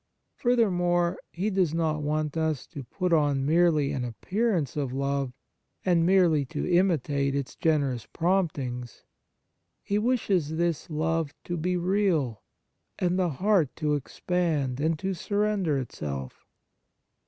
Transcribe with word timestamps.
Furthermore, 0.33 1.19
He 1.31 1.51
does 1.51 1.75
not 1.75 2.01
want 2.01 2.35
us 2.35 2.65
to 2.65 2.83
put 2.83 3.13
on 3.13 3.45
merely 3.45 3.91
an 3.91 4.03
appearance 4.03 4.75
of 4.75 4.91
love, 4.93 5.31
and 5.85 6.03
merely 6.07 6.43
to 6.45 6.67
imitate 6.67 7.35
its 7.35 7.55
generous 7.55 8.07
promptings; 8.07 9.03
He 9.83 9.99
wishes 9.99 10.57
this 10.57 10.89
love 10.89 11.35
to 11.43 11.55
be 11.55 11.77
real, 11.77 12.41
and 12.97 13.19
the 13.19 13.29
heart 13.29 13.75
to 13.75 13.95
ex 13.95 14.19
pand 14.27 14.79
and 14.79 14.97
to 14.97 15.13
surrender 15.13 15.77
itself. 15.77 16.47